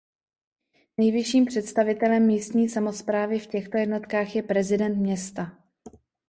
Nejvyšším 0.97 1.45
představitelem 1.45 2.27
místní 2.27 2.69
samosprávy 2.69 3.39
v 3.39 3.47
těchto 3.47 3.77
jednotkách 3.77 4.35
je 4.35 4.43
prezident 4.43 4.95
města. 4.97 5.57